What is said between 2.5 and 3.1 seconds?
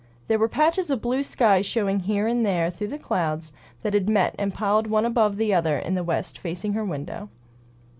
through the